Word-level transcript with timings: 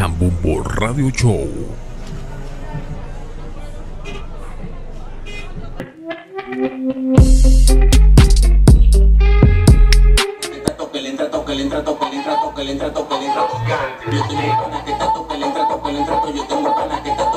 Cambumbo 0.00 0.62
Radio 0.62 1.10
Show. 1.10 1.46
Yo 14.10 14.26
tengo 14.26 14.64
pana 14.64 14.84
que 14.84 14.92
está 14.92 15.12
toque, 15.12 15.36
entra, 15.44 15.68
toque, 15.68 15.92
le 15.92 15.98
entra, 15.98 16.30
yo 16.30 16.46
tengo 16.46 16.74
pana 16.74 17.02
que 17.02 17.10
está 17.10 17.30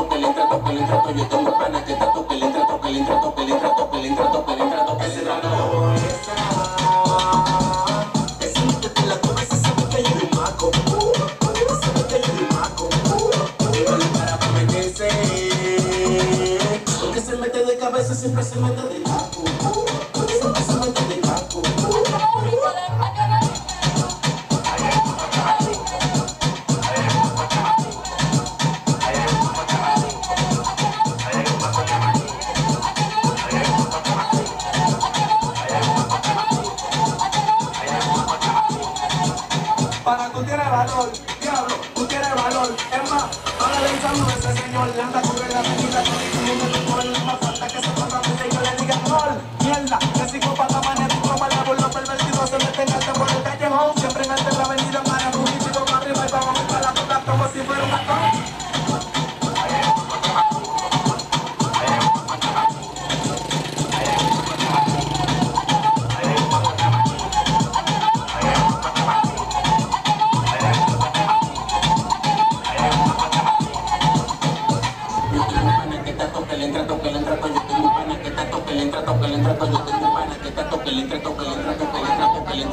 toque, 2.14 2.36
le 2.36 2.46
entra, 2.46 2.66
toque, 2.66 2.90
entra, 2.96 3.22
toque, 3.22 3.46
le 3.46 3.52
entra, 3.52 3.73
valor. 42.64 42.78
Es 42.92 43.12
más, 43.12 43.24
ahora 43.60 43.80
le 43.82 43.98
echando 43.98 44.30
ese 44.30 44.62
señor, 44.62 44.96
le 44.96 45.02
anda 45.02 45.20
a 45.20 45.22
cubrir 45.22 45.54
la 45.54 45.62
tequila, 45.62 46.04
todo 46.04 46.22
el 46.22 46.48
mundo 46.48 46.66
le 46.68 46.80
pone 46.80 47.26
más 47.26 47.40
falta 47.40 47.68
que 47.68 47.82
se 47.82 47.90
ponga 47.90 48.22
y 48.24 48.54
yo 48.54 48.62
le 48.62 48.76
diga 48.78 48.96
gol. 49.08 49.42
Mierda, 49.60 50.00
que 50.00 50.30
psicópata 50.30 50.82
magnético, 50.82 51.38
malévolo, 51.38 51.90
pervertido, 51.92 52.48
se 52.48 52.58
mete 52.58 52.82
en 52.84 52.90
el 52.90 53.14
por 53.14 53.30
el 53.30 53.44
callejón, 53.44 53.98
siempre 53.98 54.24
en 54.24 54.58
la 54.58 54.64
avenida 54.64 55.04
Mara, 55.08 55.32
municipio 55.32 55.86
para 55.86 55.98
arriba 55.98 56.26
y 56.28 56.32
vamos 56.32 56.60
a 56.60 56.82
la 56.82 56.94
toca 56.94 57.20
como 57.26 57.48
si 57.48 57.60
fuera 57.60 57.84
un 57.84 57.92
matón. 57.92 58.53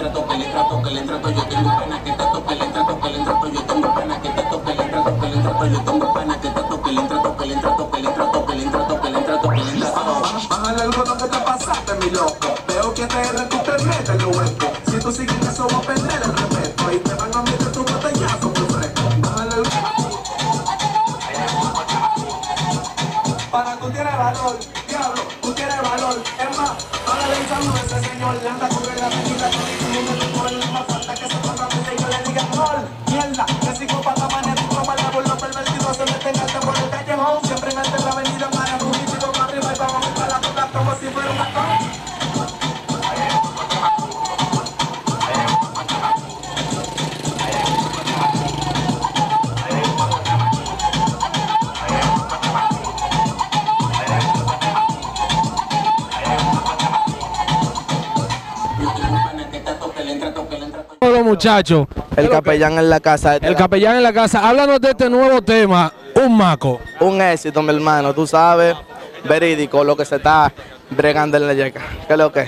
Entra, 0.01 0.12
toque, 0.12 0.37
le 0.37 0.45
entra, 0.47 0.69
toque, 0.69 0.91
le 0.91 1.03
toque. 1.03 1.34
Yo 1.34 1.45
tengo 1.45 1.69
un 1.69 1.77
pana 1.77 2.03
que 2.03 2.11
está 2.11 2.33
toque, 2.33 2.55
le 2.55 2.65
entra, 2.65 2.87
toque, 2.87 3.09
le 3.11 3.19
entra, 3.19 3.34
toque. 3.34 3.53
Yo 3.53 3.62
tengo 3.62 3.87
un 3.87 3.95
pana 3.95 4.20
que 4.20 4.29
está 4.29 4.48
toque, 4.51 4.75
le 4.75 4.83
entra, 4.83 5.05
toque, 5.05 5.27
le 5.27 5.34
entra, 5.34 5.53
toque. 5.53 5.70
Yo 5.70 5.81
tengo 5.81 6.06
un 6.06 6.15
pana 6.15 6.41
que 6.41 6.48
está 6.48 6.62
toque, 6.69 6.93
le 6.93 7.01
entra, 7.01 7.23
toque, 7.23 7.47
le 7.47 7.55
entra, 7.55 7.77
toque, 7.77 7.98
le 8.01 8.09
entra, 8.09 8.31
toque, 8.33 8.55
le 8.56 8.62
entra, 8.62 8.87
toque, 8.89 9.11
le 9.11 9.19
entra, 9.19 9.41
toque, 9.41 9.56
le 9.56 9.71
entra, 9.71 9.93
toque. 9.93 10.48
Bájale 10.48 10.83
el 10.83 10.91
botón 10.91 11.19
que 11.19 11.25
te 11.25 11.39
pasaste, 11.39 11.95
mi 12.01 12.11
loco. 12.11 12.55
Veo 12.67 12.95
que 12.95 13.06
te 13.06 13.47
tú 13.51 13.59
te 13.59 13.84
metes 13.84 14.09
el 14.09 14.27
hueco. 14.27 14.67
Si 14.91 14.98
tú 14.98 15.12
sigues 15.12 15.47
eso, 15.47 15.69
va 15.69 15.78
a 15.78 15.83
perder 15.83 16.23
el 16.23 16.33
respeto. 16.33 16.93
Y 16.93 16.98
te 16.98 17.15
van 17.15 17.34
a 17.34 17.43
meter 17.43 17.73
tu 17.73 17.81
botellazo 17.84 18.48
muy 18.48 18.67
fresco. 18.73 19.03
Bájale 19.21 19.55
el 19.56 19.62
Para 23.51 23.77
tú 23.77 23.91
tienes 23.91 24.17
valor, 24.17 24.59
tú 25.41 25.53
tienes 25.55 25.83
valor. 25.83 26.23
Es 26.39 26.59
ahora 26.59 27.27
le 27.28 27.43
echando 27.43 27.77
ese 27.77 28.09
señor, 28.09 28.43
le 28.43 28.49
anda 28.49 28.67
a 28.67 28.69
cubrir 28.69 29.01
la 29.01 29.09
tequila, 29.09 29.51
todo 29.51 29.99
el 29.99 30.05
mundo 30.05 30.27
pone 30.34 30.73
más 30.73 30.87
falta 30.87 31.15
que 31.15 31.28
se 31.28 31.37
ponga 31.37 31.69
y 31.71 32.01
yo 32.01 32.09
le 32.09 32.19
diga 32.28 32.45
gol. 32.55 32.89
Mierda, 33.11 33.47
muchachos. 61.41 61.87
El 62.17 62.28
capellán 62.28 62.78
en 62.78 62.91
la 62.91 63.01
casa. 63.01 63.37
El 63.37 63.56
capellán 63.56 63.97
en 63.97 64.03
la 64.03 64.12
casa. 64.12 64.47
Háblanos 64.47 64.78
de 64.78 64.91
este 64.91 65.09
nuevo 65.09 65.41
tema, 65.41 65.91
un 66.15 66.37
maco. 66.37 66.81
Un 67.01 67.23
éxito, 67.23 67.62
mi 67.62 67.75
hermano. 67.75 68.12
Tú 68.12 68.27
sabes, 68.27 68.77
verídico, 69.27 69.83
lo 69.83 69.97
que 69.97 70.05
se 70.05 70.17
está 70.17 70.53
bregando 70.91 71.39
en 71.39 71.47
la 71.47 71.55
yeca. 71.55 71.81
¿Qué 72.06 72.12
es 72.12 72.19
lo 72.19 72.31
que? 72.31 72.47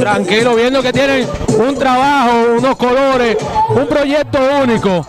Tranquilo, 0.00 0.56
viendo 0.56 0.82
que 0.82 0.92
tienen 0.92 1.28
un 1.56 1.78
trabajo, 1.78 2.32
unos 2.58 2.76
colores, 2.76 3.36
un 3.68 3.86
proyecto 3.86 4.40
único. 4.60 5.06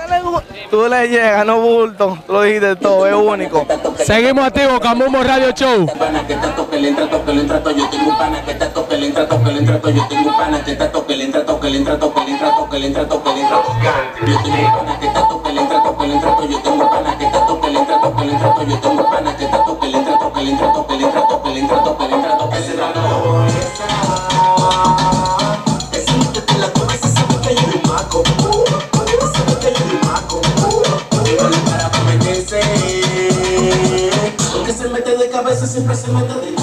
Tú 0.70 0.88
le 0.90 1.08
llegas, 1.08 1.46
no 1.46 1.59
bulto. 1.62 2.18
Tú 2.26 2.34
lo 2.34 2.42
dijiste 2.42 2.76
todo, 2.78 3.08
es 3.08 3.14
único. 3.14 3.66
Seguimos 3.98 4.46
activos, 4.46 4.80
Camumbo 4.80 5.22
Radio 5.24 5.52
Show. 5.52 5.86
pana 5.98 6.26
que 6.26 6.34
está 6.34 6.56
toque, 6.56 6.80
le 6.80 6.90
entra, 6.90 7.09
toque, 7.09 7.34
le 7.34 7.42
entra, 7.42 7.62
toque. 7.62 7.80
Yo 7.80 7.90
tengo 7.90 8.09
un 8.09 8.18
pana 8.18 8.44
que 8.44 8.52
está 8.52 8.74
toque, 8.74 8.98
le 8.98 9.06
entra, 9.08 9.28
toque, 9.28 9.52
le 9.52 9.59
entra, 9.59 9.80
toque. 9.80 10.04
Le 10.04 10.18
entra, 10.48 10.84
toque, 10.84 11.16
le 11.16 11.24
entra, 11.24 11.46
toque, 11.46 11.70
le 11.70 11.78
entra, 11.78 12.02
toque, 12.02 12.20
le 12.20 12.28
entra, 12.28 12.56
toque, 12.56 12.80
le 12.80 12.88
entra, 12.88 13.08
toque. 13.08 13.30
Yo 14.26 14.38
tengo 14.44 14.64
un 14.64 14.72
pana 14.74 15.00
que 15.00 15.06
está 15.06 15.28
toque, 15.28 15.54
le 15.54 15.62
entra, 15.62 15.84
toque, 15.84 16.08
le 16.08 16.14
entra, 16.14 16.36
toque. 16.36 16.52
Yo 16.52 16.62
tengo 16.62 16.84
un 16.84 16.90
pana 16.90 17.18
que 17.18 17.25
está 17.25 17.46
toque, 17.46 17.70
le 17.70 17.78
entra, 17.78 18.00
toque, 18.00 18.25
le 18.25 18.31
entra, 18.34 18.54
toque. 18.54 18.74
Le 18.74 19.40
entra, 19.40 19.64
toque, 19.64 20.44
le 20.44 20.52
entra, 20.52 20.74
toque, 20.74 20.98
le 20.98 21.02
entra, 21.02 21.28
toque, 21.28 21.50
le 21.54 21.60
entra, 21.60 21.84
toque, 21.84 22.08
le 22.08 22.16
entra, 22.16 22.38
toque. 22.38 22.58
Se 22.58 22.75
da 22.75 22.92
la 22.94 23.02
esa. 23.02 23.33
Siempre 35.74 35.96
se 35.96 36.08
mete 36.12 36.34
de 36.40 36.62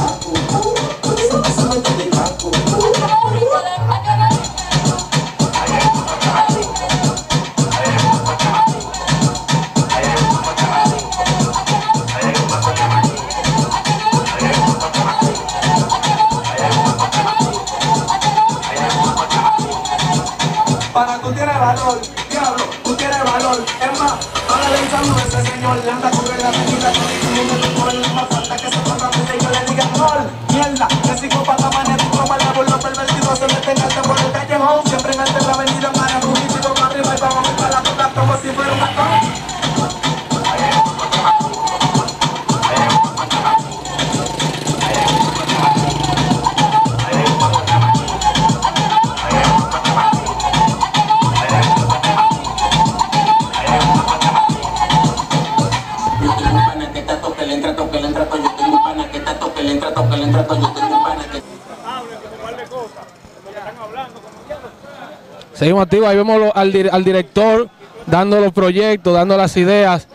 Seguimos 65.60 65.83
activos, 65.83 66.09
ahí 66.09 66.16
vemos 66.16 66.41
lo- 66.41 66.57
al, 66.57 66.72
dir- 66.72 66.89
al 66.91 67.04
director 67.04 67.68
dando 68.07 68.41
los 68.41 68.51
proyectos, 68.51 69.12
dando 69.12 69.36
las 69.36 69.54
ideas 69.59 70.07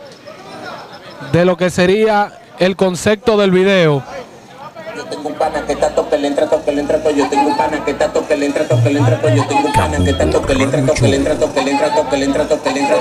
de 1.30 1.44
lo 1.44 1.56
que 1.56 1.70
sería 1.70 2.32
el 2.58 2.74
concepto 2.74 3.36
del 3.36 3.52
video. 3.52 4.02
yo 4.96 5.04
tengo 5.04 5.28
un 5.28 5.34
pana 5.36 5.62
que 5.64 5.74
está 5.74 5.90
toque, 5.90 6.18
le 6.18 6.26
entra, 6.26 6.48
toque, 6.48 6.72
le 6.72 6.80
entra, 6.80 6.98
toque. 7.00 7.16
Yo 7.16 7.28
tengo 7.28 7.46
un 7.48 7.56
pana 7.56 7.84
que 7.84 7.90
está 7.92 8.08
toque, 8.12 8.34
le 8.36 8.46
entra, 8.46 8.64
toque, 8.66 8.90
le 8.90 8.98
entra, 8.98 9.20
toque. 9.20 9.36
Yo 9.36 9.46
tengo 9.46 9.66
un 9.68 9.72
pana 9.72 9.98
que 9.98 10.10
está 10.10 10.30
toque, 10.32 10.54
le 10.56 10.64
entra, 10.64 10.84
toque, 10.88 11.06
le 11.06 11.16
entra, 11.16 11.36
toque, 11.38 11.60
le 11.60 11.64
entra, 11.76 11.94
toque, 11.94 12.16
le 12.16 12.24
entra, 12.24 12.44
toque, 12.48 12.72
le 12.72 12.80
entra. 12.80 12.96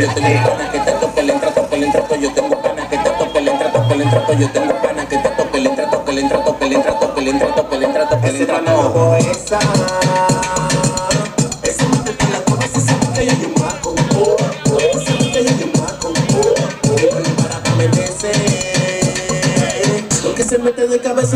Yo 0.00 0.14
tengo 0.14 0.26
un 0.34 0.42
pana 0.42 0.70
que 0.72 0.78
está 0.78 0.92
toque, 0.98 1.22
le 1.22 1.32
entra, 1.32 1.50
toque, 1.52 1.76
le 1.76 1.86
entra, 1.86 2.00
toque. 2.02 2.20
Yo 2.20 2.32
tengo 2.34 2.56
un 2.56 2.62
pana 2.62 2.88
que 2.88 2.96
está 2.96 3.12
toque, 3.18 3.40
le 3.40 3.50
entra, 3.52 3.72
toque, 3.72 3.94
le 3.94 4.02
entra, 4.02 4.20
toque. 4.20 4.36
Yo 4.40 4.50
tengo 4.50 4.74
un 4.74 4.82
pana 4.82 5.08
que 5.08 5.14
está 5.14 5.30
toque, 5.36 5.60
le 5.60 5.70
entra, 5.70 5.90
toque, 5.90 6.12
le 6.12 6.20
entra, 6.20 6.42
toque, 6.42 6.64
le 6.66 6.74
entra, 6.74 6.98
toque, 6.98 7.22
le 7.22 7.30
entra, 7.30 7.54
toque, 7.54 7.76
le 7.78 7.84
entra, 7.86 8.08
toque, 8.08 8.32
le 8.32 8.40
entra, 8.40 10.27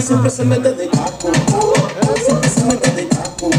siempre 0.02 0.30
se 0.30 0.44
mete 0.44 0.72
de 0.72 0.88
caco. 0.88 1.32
Siempre 2.24 2.50
se 2.50 2.64
mete 2.64 2.90
de 2.90 3.08
caco. 3.08 3.50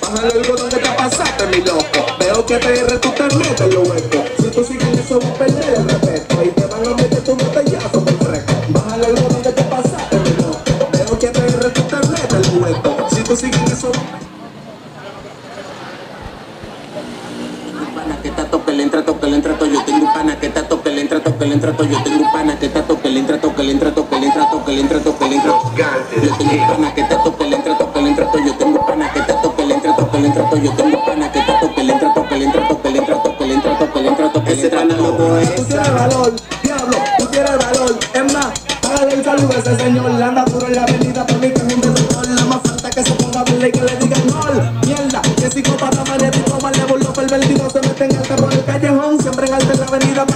Bájale 0.00 0.34
el 0.34 0.48
botón 0.48 0.68
que 0.68 0.76
te 0.76 0.90
pasaste, 0.90 1.46
mi 1.46 1.62
loco. 1.62 1.84
Veo 2.18 2.44
que 2.44 2.58
PR 2.58 2.98
tú 3.00 3.10
te 3.10 3.36
metes 3.36 3.74
lo. 3.74 4.13
Entra, 21.64 21.76
toque, 21.76 21.88
le 21.88 21.94
entra, 21.94 21.94
toque. 21.94 21.94
Yo 21.94 22.02
tengo 22.02 22.24
un 22.24 22.32
pana 22.32 22.58
que 22.58 22.66
está 22.66 22.82
toque, 22.82 23.10
le 23.10 23.20
entra, 23.20 23.40
toque, 23.40 23.62
le 23.62 23.72
entra, 23.72 23.94
toque, 23.94 24.18
le 24.18 24.26
entra, 24.26 24.50
toque, 24.50 24.72
le 24.72 24.80
entra, 24.80 25.00
toque, 25.00 25.28
le 25.28 25.36
entra. 25.36 25.52
Yo 26.22 26.36
tengo 26.36 26.52
un 26.52 26.66
pana 26.66 26.94
que 26.94 27.00
está 27.00 27.22
toque, 27.22 27.46
le 27.46 27.56
entra, 27.56 27.78
toque, 27.78 28.00
le 28.00 28.08
entra, 28.08 28.26
toque. 28.30 28.44
Yo 28.44 28.54
tengo 28.54 28.78
un 28.78 28.86
pana 28.86 29.12
que 29.12 29.18
está 29.18 29.40
toque, 29.40 29.64
le 29.66 29.74
entra, 29.74 29.94
toque, 29.94 30.20
le 30.20 30.26
entra, 30.26 30.44
toque. 30.44 30.62
Yo 30.62 30.72
tengo 30.72 30.98
un 30.98 31.04
pana 31.04 31.32
que 31.32 31.38
está 31.38 31.60
toque, 31.60 31.82
le 31.82 31.92
entra, 31.92 32.14
toque, 32.14 32.36
le 32.36 32.44
entra, 32.44 32.68
toque, 32.68 32.90
le 32.90 32.98
entra, 32.98 33.22
toque, 33.22 33.46
le 33.46 33.54
entra, 33.54 33.78
toque, 33.78 34.00
le 34.00 34.08
entra, 34.08 34.32
toque, 34.32 34.54
le 34.54 34.64
entra, 34.64 34.84
loco 34.84 35.24
Tú 35.56 35.64
tienes 35.64 35.94
valor, 35.94 36.32
diablo, 36.62 36.96
tú 37.18 37.26
tienes 37.26 37.58
valor. 37.58 37.98
Es 38.14 38.32
más, 38.32 38.46
hágale 38.82 39.14
el 39.14 39.24
saludo 39.24 39.52
a 39.52 39.58
ese 39.58 39.76
señor. 39.76 40.10
Le 40.10 40.24
anda 40.24 40.44
puro 40.44 40.66
en 40.66 40.74
la 40.74 40.82
avenida, 40.82 41.26
por 41.26 41.38
mí 41.38 41.48
que 41.48 41.54
es 41.54 41.74
un 41.74 41.80
desertor. 41.80 42.28
Nada 42.28 42.44
más 42.46 42.60
falta 42.62 42.90
que 42.90 43.02
se 43.02 43.12
ponga 43.12 43.40
a 43.40 43.66
y 43.66 43.72
que 43.72 43.80
le 43.80 43.96
digan 43.96 44.28
gol. 44.28 44.70
Mierda, 44.86 45.22
que 45.22 45.50
psicópata 45.50 46.04
magnético, 46.04 46.58
malévolo, 46.60 47.12
pervertido. 47.12 47.70
Se 47.70 47.80
mete 47.80 48.04
en 48.04 48.16
alta 48.16 48.36
por 48.36 48.52
el 48.52 48.64
callejón. 48.64 49.20
Siempre 49.20 49.46
en 49.46 49.54
alta 49.54 49.74
la 49.74 49.86
avenida, 49.86 50.26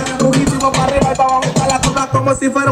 le 2.40 2.50
para 2.50 2.70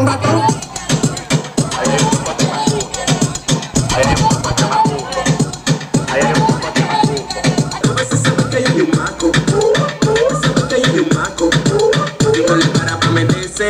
pa' 12.99 13.11
meterse. 13.11 13.67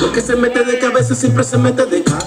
Lo 0.00 0.12
que 0.12 0.20
se 0.20 0.36
mete 0.36 0.64
de 0.64 0.78
cabeza 0.78 1.14
siempre 1.14 1.44
se 1.44 1.58
mete 1.58 1.86
de 1.86 2.02
caco. 2.02 2.17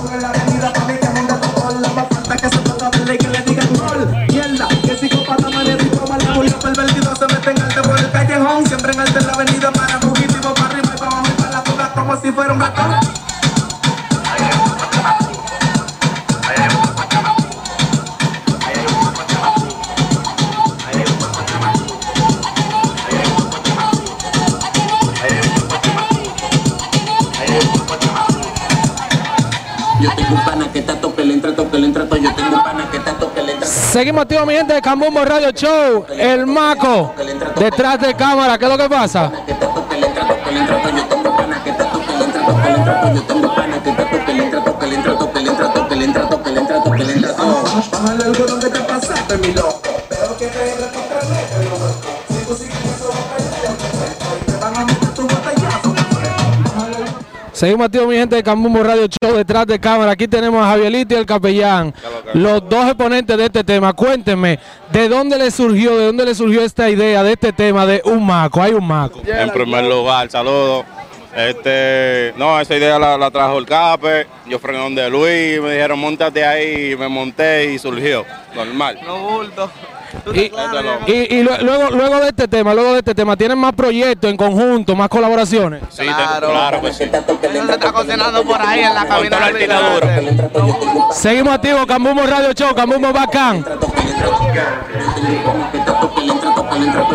Yo 30.07 30.15
tengo 30.15 30.35
un 30.37 30.45
pana 30.45 30.73
que 30.73 30.79
está 30.79 30.95
toque, 31.01 31.25
le 31.25 31.35
entra, 31.35 31.53
toque, 31.53 31.79
le 31.79 31.87
entra. 31.87 32.05
Yo 32.05 32.35
tengo 32.35 32.57
un 32.57 32.63
pana 32.63 32.89
que 32.91 32.97
está 32.97 33.13
toque, 33.15 33.43
le 33.43 33.53
entra. 33.55 33.67
Seguimos 33.67 34.23
activos, 34.23 34.47
mi 34.47 34.55
gente 34.55 34.75
de 34.75 34.81
Cambumbo 34.81 35.25
Radio 35.25 35.51
Show. 35.51 36.07
El 36.11 36.47
Maco, 36.47 37.13
detrás 37.59 38.01
de 38.01 38.15
cámara. 38.15 38.57
¿Qué 38.57 38.67
es 38.67 38.71
lo 38.71 38.79
que 38.79 38.89
pasa? 38.89 39.33
que 39.45 39.51
está 39.51 39.75
toque, 39.75 39.97
le 40.01 40.07
entra, 40.07 40.31
toque, 40.31 40.53
le 40.53 40.97
Seguimos 57.57 57.87
activos, 57.87 58.09
mi 58.09 58.17
gente 58.17 58.37
de 58.37 58.43
Cambumbo 58.43 58.83
Radio 58.83 59.07
Show, 59.07 59.35
detrás 59.35 59.67
de 59.67 59.81
cámara. 59.81 60.13
Aquí 60.13 60.29
tenemos 60.29 60.63
a 60.63 60.69
Javierito 60.73 61.15
y 61.15 61.17
el 61.17 61.25
capellán, 61.25 61.95
los 62.35 62.69
dos 62.69 62.85
exponentes 62.85 63.35
de 63.35 63.47
este 63.47 63.65
tema. 63.65 63.95
Cuéntenme, 63.95 64.59
¿de 64.93 65.09
dónde 65.09 65.39
le 65.39 65.51
surgió, 65.51 65.97
de 65.97 66.05
dónde 66.05 66.27
le 66.27 66.35
surgió 66.35 66.61
esta 66.61 66.91
idea 66.91 67.23
de 67.23 67.33
este 67.33 67.55
tema 67.55 67.87
de 67.87 68.03
un 68.05 68.27
maco? 68.27 68.61
Hay 68.61 68.73
un 68.73 68.87
maco. 68.87 69.23
En 69.27 69.49
primer 69.49 69.85
lugar, 69.85 70.31
saludos. 70.31 70.85
Este, 71.35 72.35
no, 72.37 72.61
esa 72.61 72.77
idea 72.77 72.99
la, 72.99 73.17
la 73.17 73.31
trajo 73.31 73.57
el 73.57 73.65
Cape. 73.65 74.27
Yo 74.47 74.59
frené 74.59 74.79
donde 74.81 75.09
Luis, 75.09 75.59
me 75.63 75.73
dijeron, 75.73 75.99
montate 75.99 76.45
ahí, 76.45 76.95
me 76.95 77.09
monté 77.09 77.73
y 77.73 77.79
surgió. 77.79 78.27
Normal. 78.55 79.01
Y, 80.35 81.13
y- 81.13 81.27
y 81.39 81.43
lue- 81.43 81.59
luego, 81.63 81.91
luego 81.91 82.21
de 82.21 82.29
este 82.29 82.49
tema, 82.49 82.75
luego 82.75 82.93
de 82.93 82.99
este 82.99 83.15
tema, 83.15 83.37
¿tienen 83.37 83.59
más 83.59 83.73
proyectos 83.75 84.31
en 84.31 84.37
conjunto, 84.37 84.95
más 84.97 85.09
colaboraciones? 85.09 85.83
Sí, 85.91 85.99
te- 86.05 86.05
claro, 86.07 86.81
que 86.81 86.93
sí. 86.93 87.05
Eso 87.05 87.67
se 87.67 87.73
está 87.73 87.93
cocinando 87.93 88.43
por 88.45 88.61
ahí 88.61 88.81
en 88.81 88.95
la 88.95 89.07
cabina. 89.07 89.39
Seguimos 91.13 91.55
activos, 91.55 91.87
Cambumbo 91.87 92.23
Radio 92.27 92.53
Show, 92.53 92.75
Cambumbo 92.75 93.13
Bacán. 93.13 93.65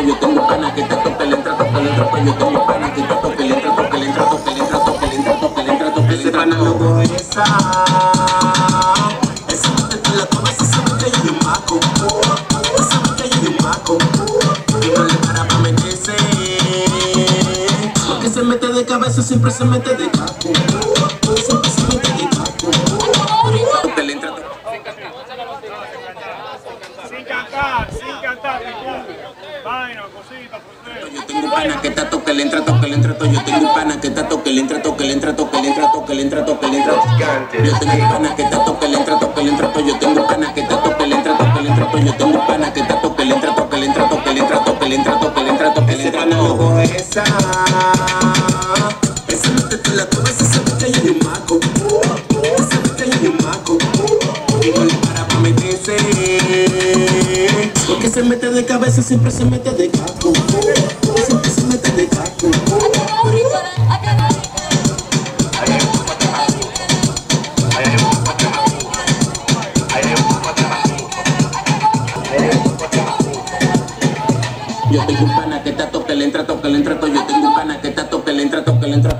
Yo 0.03 0.15
tengo 0.19 0.47
pana 0.47 0.73
que 0.73 0.81
de 18.81 18.87
cabeza 18.87 19.21
siempre 19.21 19.51
se 19.51 19.63
mete 19.63 19.95
de 19.95 20.09
caco. 20.09 20.31
Siempre 20.41 21.69
se 21.69 21.81
mete 21.83 22.09
de 23.95 24.03
le 24.03 24.13
entra. 24.13 24.33
Sin 27.07 27.23
cantar, 27.25 27.89
sin 27.91 28.21
cantar. 28.21 28.61
Vaina, 29.63 30.01
cosita. 30.01 30.57
Yo 31.13 31.23
tengo 31.25 31.45
un 31.45 31.51
pana 31.51 31.81
que 31.81 31.87
está 31.89 32.09
toque, 32.09 32.33
le 32.33 32.41
entra, 32.41 32.65
toque, 32.65 32.87
le 32.87 32.95
entra, 32.95 33.13
toque. 33.13 33.31
Yo 33.31 33.43
tengo 33.43 33.67
un 33.67 33.73
pana 33.75 34.01
que 34.01 34.07
está 34.07 34.27
toque, 34.27 34.51
le 34.51 34.61
entra, 34.61 34.81
toque, 34.81 35.03
le 35.05 35.13
entra, 35.13 35.35
toque, 35.35 35.61
le 35.61 35.67
entra, 35.67 35.91
toque, 35.91 36.15
le 36.15 36.21
entra, 36.23 36.45
toque, 36.45 36.67
le 36.67 36.77
entra. 36.77 36.95
Yo 37.63 37.79
tengo 37.79 37.93
un 37.93 38.09
pana 38.09 38.35
que 38.35 38.41
está 38.41 38.65
toque, 38.65 38.87
le 38.87 38.97
entra, 38.97 39.19
toque, 39.19 39.43
le 39.43 39.49
entra, 39.51 39.71
toque. 39.71 39.87
Yo 39.87 39.99
tengo 39.99 40.21
un 40.21 40.27
pana 40.27 40.53
que 40.53 40.61
está 40.61 40.81
toque, 40.81 41.05
le 41.05 41.15
entra, 41.15 41.37
toque, 41.37 41.61
le 41.61 41.69
entra, 41.69 41.85
toque. 41.85 42.03
Yo 42.03 42.15
tengo 42.15 42.39
un 42.39 42.47
pana 42.47 42.73
que 42.73 42.79
está 42.79 43.01
toque, 43.01 43.25
le 43.25 43.35
entra, 43.35 43.55
toque, 43.55 43.77
le 43.77 43.85
entra, 43.85 44.07
toque, 44.09 44.33
le 44.33 44.39
entra, 44.39 44.65
toque, 44.65 44.89
le 44.89 44.95
entra, 44.95 45.19
toque, 45.19 45.43
le 45.43 45.49
entra, 45.49 45.73
toque, 45.73 45.91
le 45.91 46.01
Ese 46.01 46.07
entra, 46.07 46.25
pana 46.25 46.83
esa. 46.83 48.50
La 49.95 50.07
cabeza 50.09 50.45
sabe 50.45 50.71
que 50.79 50.85
es 50.85 51.03
un 51.09 51.19
maco. 51.19 51.59
Sabe 52.69 52.95
que 52.95 53.03
ella 53.03 53.15
es 53.15 53.29
un 53.29 53.37
maco. 53.45 53.77
Y 54.63 54.71
no 54.77 54.85
le 54.85 54.93
para 54.95 55.27
pa' 55.27 55.39
meterse. 55.39 55.95
mete 58.31 58.49
de 58.49 58.65
cabeza, 58.65 59.01
siempre 59.01 59.29
se 59.29 59.43
mete 59.43 59.71
de 59.71 59.89
caco. 59.89 60.31
Siempre 61.25 61.51
se 61.51 61.63
mete 61.63 61.91
de 61.91 62.07
caco. 62.07 62.47
Yo 74.91 75.05
tengo 75.05 75.23
un 75.23 75.35
pana 75.35 75.61
que 75.63 75.69
está 75.71 75.89
toque, 75.91 76.15
le 76.15 76.25
entra, 76.25 76.45
toque, 76.47 76.69
le 76.69 76.77
entra, 76.77 76.99
to- 76.99 77.07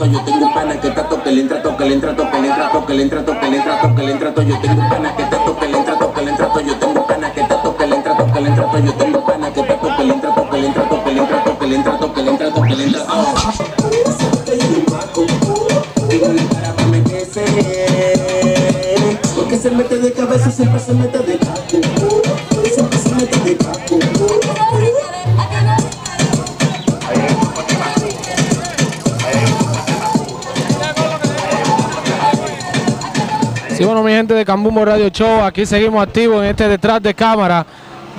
entra, 0.06 0.24
toque, 0.24 0.36
le 0.36 0.42
entra, 0.42 0.42
to- 0.42 0.42
Yo 0.42 0.42
tengo 0.42 0.54
pana 0.54 0.80
que 0.80 0.88
está 0.88 1.04
toque, 1.10 1.32
le 1.32 1.42
entra, 1.42 1.62
toque, 1.62 1.86
le 1.86 1.94
entra, 1.94 2.16
toque, 2.16 2.40
le 2.42 2.48
entra, 2.48 2.72
toque, 2.72 2.94
le 2.94 3.04
entra, 3.04 3.24
toque, 3.24 3.48
le 3.48 3.58
entra, 3.58 3.80
toque, 3.80 4.02
le 4.04 4.12
entra, 4.12 4.34
Yo 4.44 4.60
tengo 4.62 4.90
pana 4.90 5.16
que 5.16 5.24
está 5.24 5.44
toque, 5.46 5.68
le 5.68 5.78
entra, 5.78 5.98
toque, 5.98 6.22
le 6.22 6.30
entra, 6.32 6.48
Yo 6.66 6.76
tengo 6.80 7.06
pana 7.08 7.32
que 7.32 7.42
está 7.42 7.62
toque, 7.62 7.88
le 7.88 7.96
entra, 7.96 8.18
toque, 8.18 8.42
le 8.42 8.48
entra, 8.50 8.80
Yo 8.80 8.94
tengo 8.94 9.26
pana 9.26 9.54
que 9.54 9.60
está 9.62 9.76
toque, 9.80 10.04
le 10.04 10.14
entra, 10.14 10.36
toque, 10.36 10.58
le 10.58 10.68
entra, 10.68 10.90
toque, 10.90 11.12
le 11.12 11.20
entra, 11.20 11.44
toque, 11.44 11.68
le 11.68 11.76
entra, 11.76 12.00
toque, 12.00 12.22
le 12.24 12.30
entra, 12.32 12.50
toque, 12.52 12.76
le 12.76 12.84
entra, 12.84 13.06
Dígale 16.10 16.42
para 16.52 16.74
pa' 16.74 16.86
meterse 16.88 17.44
Porque 19.36 19.58
se 19.58 19.70
mete 19.72 19.98
de 20.00 20.12
cabeza, 20.14 20.52
siempre 20.52 20.80
se 20.80 20.94
mete 20.94 21.20
de 21.20 21.38
caco 21.38 21.80
Siempre 22.74 23.00
se 23.00 23.10
mete 23.16 23.40
de 23.40 23.58
caco 23.58 24.00
mi 34.12 34.18
gente 34.18 34.34
de 34.34 34.44
Cambumbo 34.44 34.84
Radio 34.84 35.08
Show, 35.08 35.42
aquí 35.42 35.66
seguimos 35.66 36.04
activos 36.04 36.44
en 36.44 36.50
este 36.50 36.68
detrás 36.68 37.02
de 37.02 37.14
cámara 37.14 37.66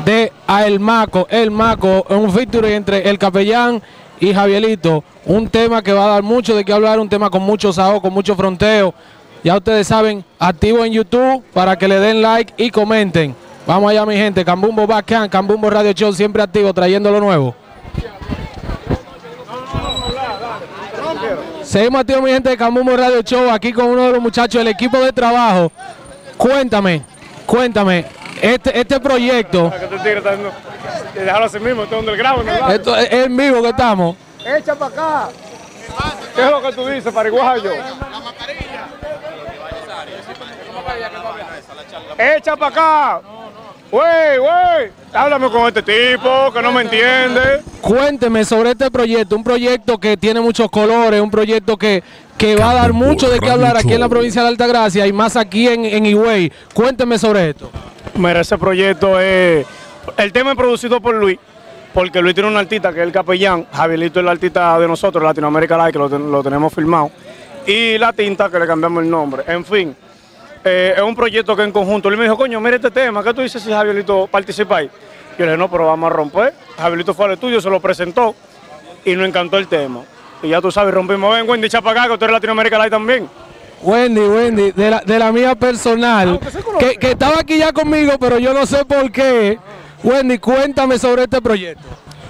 de 0.07 0.33
A 0.47 0.67
El 0.67 0.81
Maco. 0.81 1.27
El 1.29 1.51
Maco, 1.51 2.07
un 2.09 2.33
feature 2.33 2.75
entre 2.75 3.11
el 3.11 3.19
capellán 3.19 3.83
y 4.19 4.33
Javierito. 4.33 5.05
Un 5.27 5.51
tema 5.51 5.83
que 5.83 5.93
va 5.93 6.07
a 6.07 6.09
dar 6.09 6.23
mucho 6.23 6.57
de 6.57 6.65
qué 6.65 6.73
hablar, 6.73 6.99
un 6.99 7.11
tema 7.11 7.29
con 7.29 7.43
mucho 7.43 7.75
sao, 7.75 8.01
con 8.01 8.11
mucho 8.11 8.35
fronteo. 8.35 8.95
Ya 9.45 9.55
ustedes 9.55 9.87
saben, 9.87 10.25
activo 10.39 10.83
en 10.83 10.95
YouTube 10.95 11.45
para 11.53 11.77
que 11.77 11.87
le 11.87 12.01
den 12.01 12.23
like 12.23 12.55
y 12.57 12.71
comenten. 12.71 13.37
Vamos 13.67 13.91
allá, 13.91 14.07
mi 14.07 14.17
gente. 14.17 14.47
Cambumbo 14.47 14.87
Bacán, 14.87 15.29
Cambumbo 15.29 15.69
Radio 15.69 15.93
Show, 15.93 16.15
siempre 16.15 16.43
activo, 16.43 16.73
trayendo 16.73 17.11
lo 17.11 17.21
nuevo. 17.21 17.55
Seguimos 21.73 22.01
activos, 22.03 22.23
mi 22.23 22.31
gente 22.31 22.51
de 22.51 22.57
Cambumbo 22.59 22.95
Radio 22.95 23.23
Show, 23.23 23.51
aquí 23.51 23.73
con 23.73 23.87
uno 23.87 24.03
de 24.03 24.13
los 24.13 24.21
muchachos 24.21 24.59
del 24.61 24.69
equipo 24.69 24.99
de 25.01 25.11
trabajo. 25.11 25.73
Cuéntame, 26.37 27.01
cuéntame, 27.47 28.05
este, 28.43 28.79
este 28.79 29.01
proyecto, 29.01 29.71
Que 29.71 29.87
te 29.87 29.97
tigre 29.97 30.19
está 30.19 30.33
dando- 30.33 30.53
Déjalo 31.15 31.47
así 31.47 31.59
mismo, 31.61 31.85
esto 31.85 31.95
es 31.95 31.99
donde 32.05 32.13
el 32.13 32.19
grabo, 32.19 32.43
¿no? 32.43 32.69
esto 32.71 32.95
es 32.95 33.11
en 33.11 33.35
vivo 33.35 33.63
que 33.63 33.71
estamos. 33.71 34.17
Echa 34.45 34.75
para 34.75 34.93
acá. 34.93 35.29
¿Qué 36.37 36.45
es 36.45 36.51
lo 36.51 36.61
que 36.61 36.73
tú 36.75 36.87
dices, 36.89 37.11
pariguayo? 37.11 37.71
Echa 42.19 42.55
para 42.55 42.67
acá. 42.67 43.21
Wey, 43.91 44.39
wey. 44.41 44.93
Háblame 45.15 45.51
con 45.51 45.69
este 45.69 45.83
tipo 45.83 46.53
que 46.53 46.61
no 46.61 46.71
me 46.71 46.83
entiende. 46.83 47.63
Cuénteme 47.83 48.45
sobre 48.45 48.71
este 48.71 48.91
proyecto, 48.93 49.35
un 49.35 49.43
proyecto 49.43 49.99
que 49.99 50.17
tiene 50.17 50.41
muchos 50.41 50.71
colores, 50.71 51.21
un 51.21 51.33
proyecto 51.33 51.77
que, 51.77 52.03
que 52.39 52.55
va 52.55 52.71
a 52.71 52.75
dar 52.75 52.93
mucho 52.93 53.29
de 53.29 53.41
qué 53.41 53.51
hablar 53.51 53.77
aquí 53.77 53.93
en 53.93 54.01
la 54.01 54.09
provincia 54.09 54.41
de 54.43 54.49
Altagracia 54.49 55.05
y 55.05 55.13
más 55.13 55.37
aquí 55.37 55.67
en, 55.67 55.85
en 55.85 56.07
Higüey. 56.07 56.53
Cuénteme 56.75 57.19
sobre 57.19 57.51
esto. 57.51 57.71
Mira, 58.15 58.41
ese 58.41 58.57
proyecto 58.57 59.19
es. 59.19 59.67
El 60.17 60.33
tema 60.33 60.53
es 60.53 60.57
producido 60.57 61.01
por 61.01 61.17
Luis, 61.17 61.39
porque 61.93 62.23
Luis 62.23 62.35
tiene 62.37 62.51
un 62.51 62.57
artista 62.57 62.93
que 62.93 63.01
es 63.01 63.07
el 63.07 63.13
capellán. 63.13 63.67
Javierito 63.73 64.21
es 64.21 64.25
el 64.25 64.29
artista 64.29 64.79
de 64.79 64.87
nosotros, 64.87 65.23
Latinoamérica 65.25 65.77
Live, 65.77 65.93
que 65.93 65.99
lo, 65.99 66.09
ten- 66.09 66.31
lo 66.31 66.41
tenemos 66.41 66.73
filmado. 66.73 67.11
Y 67.67 67.99
la 67.99 68.13
tinta, 68.13 68.49
que 68.49 68.61
le 68.61 68.67
cambiamos 68.67 69.03
el 69.03 69.11
nombre. 69.11 69.43
En 69.49 69.65
fin, 69.65 69.95
eh, 70.65 70.95
es 70.97 71.03
un 71.03 71.17
proyecto 71.17 71.57
que 71.57 71.65
en 71.65 71.73
conjunto. 71.73 72.09
Él 72.09 72.17
me 72.17 72.23
dijo, 72.25 72.37
coño, 72.37 72.61
mira 72.61 72.77
este 72.77 72.93
tema, 72.93 73.25
¿qué 73.25 73.35
tú 73.35 73.41
dices 73.41 73.61
si 73.61 73.71
Javierito 73.71 74.29
participa 74.29 74.77
ahí? 74.77 74.91
Yo 75.39 75.45
le 75.45 75.53
dije, 75.53 75.59
no, 75.59 75.71
pero 75.71 75.87
vamos 75.87 76.11
a 76.11 76.15
romper. 76.15 76.55
Javierito 76.77 77.15
fue 77.15 77.27
al 77.27 77.33
estudio, 77.33 77.61
se 77.61 77.71
lo 77.71 77.81
presentó 77.81 78.35
y 79.05 79.15
nos 79.17 79.27
encantó 79.27 79.59
el 79.59 79.69
tema. 79.69 80.01
Y 80.43 80.49
ya 80.49 80.61
tú 80.61 80.71
sabes, 80.71 80.93
rompimos. 80.93 81.35
Ven, 81.35 81.49
Wendy, 81.49 81.67
echa 81.67 81.81
para 81.81 82.03
acá, 82.03 82.13
que 82.13 82.19
tú 82.19 82.25
eres 82.25 82.35
Latinoamérica 82.35 82.79
Live 82.79 82.91
también. 82.91 83.29
Wendy, 83.83 84.21
Wendy, 84.21 84.71
de 84.73 84.91
la, 84.91 85.01
de 85.01 85.19
la 85.19 85.33
mía 85.33 85.55
personal, 85.57 86.39
que, 86.79 86.97
que 86.97 87.11
estaba 87.13 87.41
aquí 87.41 87.59
ya 87.59 87.73
conmigo, 87.73 88.13
pero 88.21 88.39
yo 88.39 88.55
no 88.55 88.65
sé 88.65 88.85
por 88.85 89.11
qué. 89.11 89.59
Wendy, 90.05 90.39
cuéntame 90.39 90.99
sobre 90.99 91.25
este 91.25 91.41
proyecto. 91.41 91.83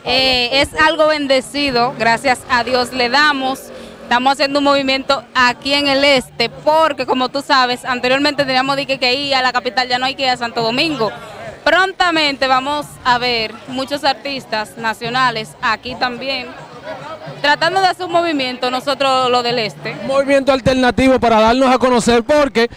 Eh, 0.04 0.60
es 0.60 0.74
algo 0.80 1.08
bendecido, 1.08 1.94
gracias 1.98 2.40
a 2.50 2.64
Dios 2.64 2.92
le 2.92 3.08
damos. 3.08 3.70
Estamos 4.02 4.32
haciendo 4.32 4.58
un 4.58 4.64
movimiento 4.64 5.22
aquí 5.34 5.72
en 5.72 5.86
el 5.86 6.04
este, 6.04 6.50
porque 6.50 7.06
como 7.06 7.28
tú 7.28 7.40
sabes, 7.40 7.84
anteriormente 7.84 8.44
teníamos 8.44 8.76
que 8.76 9.14
ir 9.14 9.34
a 9.34 9.42
la 9.42 9.52
capital, 9.52 9.88
ya 9.88 9.98
no 9.98 10.06
hay 10.06 10.14
que 10.14 10.24
ir 10.24 10.28
a 10.30 10.36
Santo 10.36 10.60
Domingo. 10.60 11.10
Prontamente 11.64 12.48
vamos 12.48 12.86
a 13.04 13.18
ver 13.18 13.54
muchos 13.68 14.02
artistas 14.04 14.76
nacionales 14.76 15.50
aquí 15.62 15.94
también, 15.94 16.48
tratando 17.40 17.80
de 17.80 17.86
hacer 17.86 18.06
un 18.06 18.12
movimiento, 18.12 18.70
nosotros 18.70 19.30
lo 19.30 19.42
del 19.42 19.60
este. 19.60 19.96
Un 20.02 20.08
movimiento 20.08 20.52
alternativo 20.52 21.20
para 21.20 21.40
darnos 21.40 21.72
a 21.72 21.78
conocer, 21.78 22.24
porque 22.24 22.68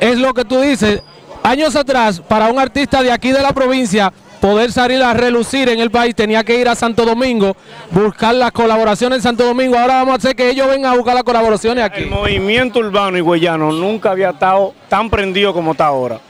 es 0.00 0.18
lo 0.18 0.32
que 0.32 0.44
tú 0.44 0.60
dices. 0.60 1.02
Años 1.42 1.76
atrás, 1.76 2.20
para 2.20 2.48
un 2.48 2.58
artista 2.58 3.02
de 3.02 3.12
aquí 3.12 3.30
de 3.30 3.42
la 3.42 3.52
provincia 3.52 4.12
poder 4.40 4.72
salir 4.72 5.02
a 5.02 5.12
relucir 5.12 5.68
en 5.68 5.80
el 5.80 5.90
país, 5.90 6.14
tenía 6.14 6.42
que 6.42 6.58
ir 6.58 6.66
a 6.68 6.74
Santo 6.74 7.04
Domingo, 7.04 7.54
buscar 7.90 8.34
las 8.34 8.52
colaboraciones 8.52 9.18
en 9.18 9.22
Santo 9.22 9.44
Domingo. 9.44 9.78
Ahora 9.78 9.96
vamos 9.96 10.14
a 10.14 10.16
hacer 10.16 10.34
que 10.34 10.48
ellos 10.48 10.66
vengan 10.66 10.92
a 10.92 10.96
buscar 10.96 11.14
las 11.14 11.24
colaboraciones 11.24 11.84
aquí. 11.84 12.04
El 12.04 12.10
movimiento 12.10 12.78
urbano 12.78 13.18
higüeyano 13.18 13.70
nunca 13.70 14.12
había 14.12 14.30
estado 14.30 14.74
tan 14.88 15.10
prendido 15.10 15.52
como 15.52 15.72
está 15.72 15.86
ahora. 15.86 16.20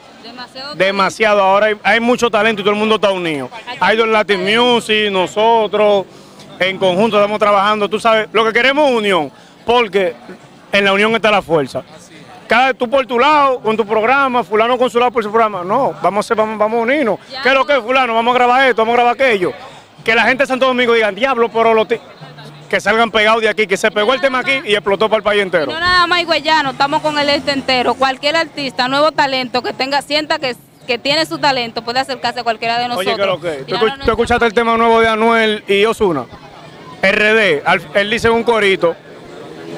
Demasiado. 0.45 0.75
Demasiado, 0.75 1.41
ahora 1.41 1.65
hay, 1.67 1.75
hay 1.83 1.99
mucho 1.99 2.29
talento 2.29 2.61
y 2.61 2.63
todo 2.63 2.73
el 2.73 2.79
mundo 2.79 2.95
está 2.95 3.11
unido. 3.11 3.49
Hay 3.79 3.97
dos 3.97 4.07
Latin 4.07 4.41
Music, 4.43 5.11
nosotros, 5.11 6.05
en 6.59 6.77
conjunto 6.77 7.17
estamos 7.17 7.39
trabajando, 7.39 7.87
tú 7.89 7.99
sabes, 7.99 8.27
lo 8.31 8.43
que 8.45 8.53
queremos 8.53 8.89
es 8.89 8.95
unión, 8.97 9.31
porque 9.65 10.15
en 10.71 10.85
la 10.85 10.93
unión 10.93 11.13
está 11.15 11.31
la 11.31 11.41
fuerza. 11.41 11.83
Cada 12.47 12.73
tú 12.73 12.89
por 12.89 13.05
tu 13.05 13.17
lado, 13.17 13.59
con 13.61 13.77
tu 13.77 13.85
programa, 13.85 14.43
fulano 14.43 14.77
con 14.77 14.89
su 14.89 14.99
lado 14.99 15.11
por 15.11 15.23
su 15.23 15.31
programa. 15.31 15.63
No, 15.63 15.93
vamos 16.01 16.25
a, 16.25 16.27
hacer- 16.27 16.35
vamos, 16.37 16.57
vamos 16.57 16.79
a 16.79 16.83
unirnos. 16.83 17.19
¿Qué 17.41 17.47
es 17.49 17.55
lo 17.55 17.65
que 17.65 17.77
es 17.77 17.79
fulano? 17.83 18.13
Vamos 18.13 18.33
a 18.35 18.37
grabar 18.37 18.67
esto, 18.67 18.81
vamos 18.81 18.93
a 18.93 18.95
grabar 18.97 19.13
aquello. 19.13 19.53
Que 20.03 20.13
la 20.15 20.23
gente 20.23 20.43
de 20.43 20.47
Santo 20.47 20.65
Domingo 20.65 20.93
digan, 20.93 21.15
diablo, 21.15 21.47
pero 21.49 21.85
ti-". 21.85 21.99
Que 22.71 22.79
salgan 22.79 23.11
pegados 23.11 23.41
de 23.41 23.49
aquí, 23.49 23.67
que 23.67 23.75
se 23.75 23.91
pegó 23.91 24.13
el 24.13 24.21
tema 24.21 24.39
aquí 24.39 24.61
y 24.63 24.73
explotó 24.73 25.09
para 25.09 25.17
el 25.17 25.23
país 25.23 25.41
entero. 25.41 25.65
No 25.67 25.77
nada 25.79 26.07
más 26.07 26.21
higüeyano, 26.21 26.71
estamos 26.71 27.01
con 27.01 27.19
el 27.19 27.27
este 27.27 27.51
entero. 27.51 27.95
Cualquier 27.95 28.37
artista, 28.37 28.87
nuevo 28.87 29.11
talento 29.11 29.61
que 29.61 29.73
tenga, 29.73 30.01
sienta 30.01 30.39
que, 30.39 30.55
que 30.87 30.97
tiene 30.97 31.25
su 31.25 31.37
talento, 31.37 31.83
puede 31.83 31.99
acercarse 31.99 32.39
a 32.39 32.43
cualquiera 32.43 32.79
de 32.79 32.87
nosotros. 32.87 33.13
Oye, 33.13 33.15
¿qué 33.17 33.21
es 33.73 33.81
lo 33.81 33.87
que? 33.97 34.05
¿Tú, 34.05 34.11
escuchaste 34.11 34.45
el 34.45 34.53
tema 34.53 34.77
nuevo 34.77 35.01
de 35.01 35.09
Anuel 35.09 35.65
y 35.67 35.83
Osuna? 35.83 36.25
RD, 37.03 37.61
al- 37.65 37.81
él 37.93 38.09
dice 38.09 38.29
un 38.29 38.43
corito, 38.43 38.95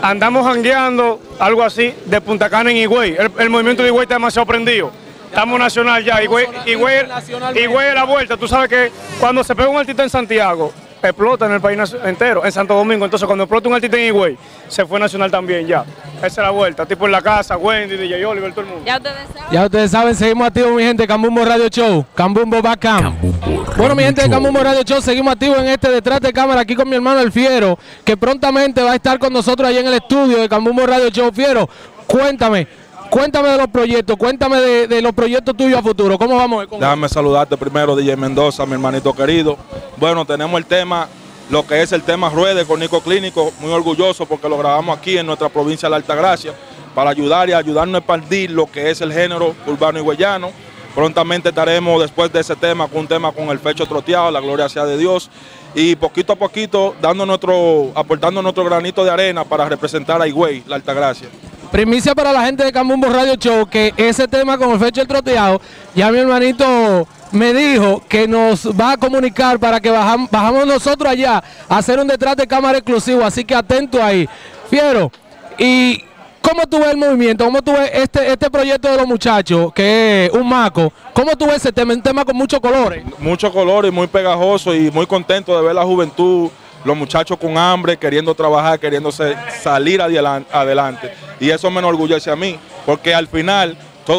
andamos 0.04 0.46
jangueando, 0.46 1.20
algo 1.40 1.64
así, 1.64 1.96
de 2.06 2.22
Punta 2.22 2.48
Cana 2.48 2.70
en 2.70 2.78
Higüey. 2.78 3.16
El, 3.18 3.32
el 3.40 3.50
movimiento 3.50 3.82
de 3.82 3.90
Higüey 3.90 4.04
está 4.04 4.16
demasiado 4.16 4.46
prendido. 4.46 4.92
Estamos 5.30 5.58
nacional 5.58 6.04
ya, 6.04 6.22
Higüey, 6.22 6.46
Higüey, 6.68 7.08
Higüey 7.56 7.88
es 7.88 7.96
la 7.96 8.04
vuelta. 8.04 8.38
Tú 8.38 8.48
sabes 8.48 8.70
que 8.70 8.92
cuando 9.20 9.44
se 9.44 9.56
pega 9.56 9.68
un 9.70 9.78
artista 9.78 10.04
en 10.04 10.12
Santiago, 10.12 10.72
explota 11.10 11.46
en 11.46 11.54
el 11.54 11.62
país 11.62 11.80
entero, 12.04 12.46
en 12.46 12.52
Santo 12.52 12.74
Domingo. 12.74 13.06
Entonces, 13.06 13.26
cuando 13.26 13.44
explota 13.44 13.70
un 13.70 13.76
artista 13.76 13.98
en 13.98 14.08
Higüey, 14.08 14.38
se 14.68 14.86
fue 14.86 15.00
nacional 15.00 15.30
también 15.30 15.68
ya. 15.68 15.84
Esa 16.18 16.28
es 16.28 16.38
la 16.38 16.50
vuelta. 16.52 16.86
Tipo 16.86 17.06
en 17.06 17.12
la 17.12 17.22
casa, 17.22 17.58
Wendy, 17.58 17.98
DJ 17.98 18.26
Oliver, 18.26 18.52
todo 18.52 18.62
el 18.62 18.68
mundo. 18.68 18.84
Ya 18.86 18.98
ustedes 18.98 19.28
saben. 19.34 19.52
Ya 19.52 19.66
ustedes 19.66 19.92
saben, 19.92 20.16
seguimos 20.16 20.48
activos, 20.48 20.72
mi 20.72 20.84
gente, 20.84 21.06
Cambumbo 21.06 21.44
Radio 21.44 21.68
Show, 21.68 22.06
Cambumbo 22.16 22.62
Bacam. 22.62 23.02
Cambumbo 23.20 23.74
Bueno, 23.78 23.96
mi 23.96 24.04
gente 24.04 24.24
de. 24.24 24.30
Cambumbo 24.30 24.60
Radio 24.60 24.84
Show, 24.84 25.02
seguimos 25.02 25.34
activos 25.34 25.60
en 25.60 25.68
este 25.68 25.90
detrás 25.90 26.22
de 26.22 26.32
cámara 26.32 26.62
aquí 26.62 26.76
con 26.76 26.88
mi 26.88 26.96
hermano 26.96 27.20
El 27.20 27.32
Fiero, 27.32 27.78
que 28.06 28.16
prontamente 28.16 28.82
va 28.82 28.92
a 28.94 28.96
estar 28.96 29.20
con 29.20 29.34
nosotros 29.34 29.68
allá 29.68 29.80
en 29.80 29.88
el 29.88 29.96
estudio 29.96 30.40
de 30.40 30.48
Cambumbo 30.48 30.86
Radio 30.86 31.10
Show. 31.10 31.32
Fiero, 31.34 31.70
cuéntame, 32.08 32.68
cuéntame 33.14 33.50
de 33.50 33.58
los 33.60 33.68
proyectos, 33.68 34.18
cuéntame 34.18 34.60
de, 34.60 34.88
de 34.88 35.02
los 35.02 35.14
proyectos 35.14 35.56
tuyos 35.56 35.78
a 35.78 35.84
futuro. 35.84 36.18
¿Cómo 36.18 36.36
vamos 36.36 36.66
con 36.66 36.80
Déjame 36.80 37.08
saludarte 37.08 37.56
primero, 37.56 37.96
DJ 37.96 38.18
Mendoza, 38.18 38.66
mi 38.66 38.74
hermanito 38.74 39.14
querido. 39.14 39.56
Bueno, 39.98 40.26
tenemos 40.26 40.58
el 40.58 40.66
tema, 40.66 41.08
lo 41.52 41.66
que 41.68 41.84
es 41.84 41.92
el 41.92 42.02
tema 42.02 42.30
Ruede 42.32 42.66
con 42.66 42.80
Nico 42.80 43.02
Clínico, 43.02 43.54
muy 43.60 43.72
orgulloso 43.72 44.26
porque 44.26 44.50
lo 44.50 44.58
grabamos 44.58 44.98
aquí 44.98 45.16
en 45.16 45.28
nuestra 45.28 45.48
provincia 45.48 45.86
de 45.86 45.92
la 45.92 45.98
Altagracia, 45.98 46.54
para 46.96 47.12
ayudar 47.12 47.48
y 47.50 47.54
ayudarnos 47.54 47.94
a 47.94 47.98
expandir 48.00 48.50
lo 48.50 48.66
que 48.66 48.90
es 48.90 49.00
el 49.02 49.14
género 49.14 49.54
urbano 49.68 50.00
higüeyano. 50.00 50.50
Prontamente 50.96 51.50
estaremos 51.50 52.02
después 52.02 52.34
de 52.34 52.40
ese 52.40 52.56
tema 52.56 52.88
con 52.88 53.02
un 53.02 53.08
tema 53.08 53.32
con 53.32 53.50
el 53.50 53.60
pecho 53.60 53.86
troteado, 53.86 54.32
la 54.32 54.40
gloria 54.40 54.68
sea 54.70 54.86
de 54.86 54.98
Dios. 54.98 55.30
Y 55.76 55.96
poquito 55.96 56.34
a 56.34 56.36
poquito 56.36 56.96
dando 57.00 57.28
nuestro, 57.28 57.92
aportando 57.94 58.42
nuestro 58.42 58.64
granito 58.64 59.04
de 59.04 59.12
arena 59.12 59.44
para 59.44 59.70
representar 59.70 60.20
a 60.20 60.28
Higüey, 60.28 60.64
la 60.66 60.78
Altagracia. 60.78 61.30
Primicia 61.74 62.14
para 62.14 62.32
la 62.32 62.46
gente 62.46 62.64
de 62.64 62.72
Cambumbo 62.72 63.10
Radio 63.10 63.34
Show, 63.34 63.66
que 63.66 63.96
ese 63.98 64.28
tema 64.28 64.60
con 64.60 64.70
el 64.74 64.80
fecho 64.80 65.02
el 65.02 65.08
troteado, 65.08 65.60
ya 65.96 66.12
mi 66.12 66.20
hermanito 66.20 67.08
me 67.32 67.52
dijo 67.52 68.00
que 68.08 68.28
nos 68.28 68.68
va 68.80 68.92
a 68.92 68.98
comunicar 68.98 69.58
para 69.58 69.80
que 69.80 69.92
bajam- 69.92 70.30
bajamos 70.30 70.68
nosotros 70.68 71.12
allá 71.12 71.44
a 71.68 71.78
hacer 71.78 71.98
un 72.00 72.06
detrás 72.06 72.36
de 72.36 72.46
cámara 72.46 72.78
exclusivo, 72.78 73.26
así 73.26 73.44
que 73.44 73.56
atento 73.56 74.04
ahí. 74.04 74.30
Fiero, 74.70 75.12
¿y 75.58 76.04
cómo 76.44 76.62
tú 76.70 76.78
ves 76.78 76.90
el 76.92 76.98
movimiento? 76.98 77.44
¿Cómo 77.44 77.64
tú 77.64 77.72
ves 77.74 77.90
este, 77.92 78.32
este 78.32 78.52
proyecto 78.52 78.92
de 78.92 78.98
los 78.98 79.08
muchachos, 79.08 79.74
que 79.74 80.26
es 80.26 80.32
un 80.32 80.48
maco? 80.48 80.94
¿Cómo 81.14 81.32
tú 81.36 81.48
ves 81.48 81.56
ese 81.56 81.72
tema? 81.72 81.96
Un 81.96 82.04
tema 82.04 82.24
con 82.24 82.38
muchos 82.38 82.60
colores. 82.60 83.04
Mucho 83.18 83.52
color 83.52 83.88
y 83.88 83.90
muy 83.90 84.06
pegajoso 84.06 84.76
y 84.76 84.92
muy 84.92 85.08
contento 85.08 85.58
de 85.58 85.64
ver 85.66 85.74
la 85.74 85.84
juventud, 85.84 86.52
los 86.86 86.98
muchachos 86.98 87.38
con 87.38 87.58
hambre, 87.58 87.98
queriendo 87.98 88.34
trabajar, 88.36 88.80
queriéndose 88.80 89.36
salir 89.62 90.02
adelante. 90.02 91.14
Y 91.40 91.50
eso 91.50 91.70
me 91.72 91.80
enorgullece 91.80 92.30
a 92.32 92.36
mí, 92.36 92.58
porque 92.86 93.14
al 93.14 93.28
final, 93.28 93.78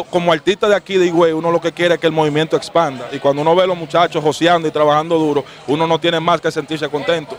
como 0.09 0.31
artista 0.31 0.67
de 0.67 0.75
aquí 0.75 0.97
de 0.97 1.07
Higüey, 1.07 1.33
uno 1.33 1.51
lo 1.51 1.61
que 1.61 1.71
quiere 1.71 1.95
es 1.95 1.99
que 1.99 2.07
el 2.07 2.13
movimiento 2.13 2.57
expanda. 2.57 3.07
Y 3.11 3.19
cuando 3.19 3.41
uno 3.41 3.55
ve 3.55 3.63
a 3.63 3.67
los 3.67 3.77
muchachos 3.77 4.23
joseando 4.23 4.67
y 4.67 4.71
trabajando 4.71 5.17
duro, 5.17 5.45
uno 5.67 5.85
no 5.87 5.99
tiene 5.99 6.19
más 6.19 6.41
que 6.41 6.51
sentirse 6.51 6.89
contento. 6.89 7.37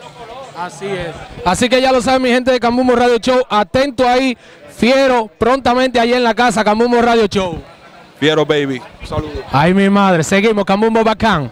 Así 0.56 0.86
es. 0.86 1.14
Así 1.44 1.68
que 1.68 1.80
ya 1.82 1.92
lo 1.92 2.00
saben 2.00 2.22
mi 2.22 2.30
gente 2.30 2.50
de 2.50 2.58
Cambumbo 2.58 2.96
Radio 2.96 3.18
Show, 3.18 3.42
atento 3.50 4.08
ahí, 4.08 4.38
fiero, 4.74 5.28
prontamente 5.38 6.00
ahí 6.00 6.14
en 6.14 6.22
la 6.22 6.34
casa, 6.34 6.64
Cambumbo 6.64 7.02
Radio 7.02 7.26
Show. 7.26 7.60
Fiero, 8.18 8.46
baby. 8.46 8.80
Saludos. 9.04 9.44
Ay, 9.52 9.74
mi 9.74 9.90
madre, 9.90 10.24
seguimos, 10.24 10.64
Cambumbo 10.64 11.04
Bacán. 11.04 11.50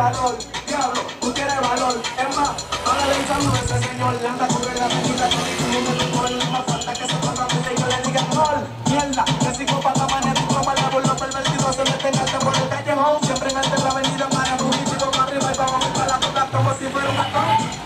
Valor, 0.00 0.38
diablo, 0.66 1.00
tú 1.20 1.32
tienes 1.32 1.60
valor. 1.60 1.94
Es 2.16 2.36
más, 2.36 2.50
ahora 2.86 3.06
le 3.06 3.20
echando 3.20 3.52
ese 3.54 3.88
señor, 3.88 4.14
le 4.20 4.28
anda 4.28 4.46
con 4.48 4.62
la 4.62 4.88
tequila, 4.88 5.28
con 5.28 5.46
el 5.48 5.82
mundo 5.84 5.92
del 5.92 6.10
gol. 6.12 6.52
Más 6.52 6.64
falta 6.64 6.92
que 6.94 7.06
se 7.06 7.16
ponga 7.20 7.46
y 7.50 7.80
yo 7.80 7.86
le 7.86 7.98
diga 8.06 8.22
gol. 8.32 8.58
Mierda, 8.86 9.24
que 9.24 9.54
psicópata 9.54 10.06
magnético, 10.08 10.62
para 10.62 10.88
burlo 10.88 11.16
pervertido, 11.16 11.72
se 11.72 11.84
mete 11.84 12.08
en 12.08 12.18
el 12.18 12.38
por 12.38 12.56
el 12.56 12.68
callejón. 12.68 13.24
Siempre 13.24 13.50
en 13.50 13.56
alta 13.58 13.76
en 13.76 13.84
la 13.84 13.90
avenida, 13.90 14.28
para 14.30 14.54
un 14.54 15.10
para 15.10 15.22
arriba 15.24 15.52
y 15.52 15.58
vamos 15.58 16.00
a 16.00 16.06
la 16.06 16.20
puta 16.20 16.48
como 16.50 16.74
si 16.74 16.84
fuera 16.86 17.10
un 17.10 17.16
matón. 17.16 17.79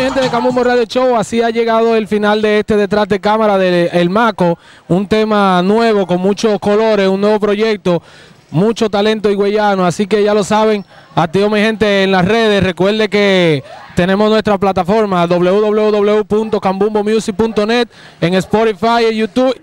Mi 0.00 0.06
gente 0.06 0.20
de 0.22 0.30
Cambumbo 0.30 0.64
Radio 0.64 0.84
Show, 0.84 1.14
así 1.16 1.42
ha 1.42 1.50
llegado 1.50 1.94
el 1.94 2.08
final 2.08 2.40
de 2.40 2.60
este 2.60 2.74
detrás 2.74 3.06
de 3.06 3.20
cámara 3.20 3.58
de 3.58 4.08
Maco, 4.08 4.58
un 4.88 5.06
tema 5.06 5.60
nuevo 5.62 6.06
con 6.06 6.22
muchos 6.22 6.58
colores, 6.58 7.06
un 7.06 7.20
nuevo 7.20 7.38
proyecto, 7.38 8.02
mucho 8.50 8.88
talento 8.88 9.30
higüeyano, 9.30 9.84
así 9.84 10.06
que 10.06 10.24
ya 10.24 10.32
lo 10.32 10.42
saben, 10.42 10.86
activo 11.14 11.50
mi 11.50 11.60
gente 11.60 12.04
en 12.04 12.12
las 12.12 12.24
redes, 12.24 12.62
recuerde 12.62 13.10
que 13.10 13.62
tenemos 13.94 14.30
nuestra 14.30 14.56
plataforma 14.56 15.26
www.cambumbomusic.net 15.26 17.88
en 18.22 18.34
Spotify 18.34 19.04
y 19.10 19.16
YouTube. 19.16 19.54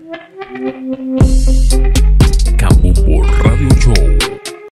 Cambumbo 2.56 3.24
Radio 3.42 3.68
Show. 3.80 4.37